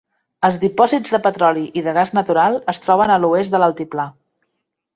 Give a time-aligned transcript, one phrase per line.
[0.47, 4.11] Els dipòsits de petroli i de gas natural es troben a l'oest de l'altiplà.